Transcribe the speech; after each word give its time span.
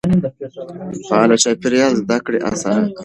فعال 1.07 1.31
چاپېريال 1.43 1.93
زده 2.01 2.17
کړه 2.25 2.37
اسانوي. 2.49 2.89